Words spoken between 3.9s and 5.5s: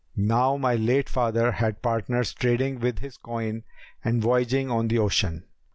and voyaging on the ocean.